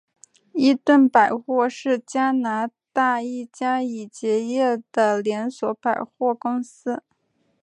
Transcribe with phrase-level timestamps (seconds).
[0.55, 7.03] 伊顿百货是加拿大一家已结业的连锁百货公司。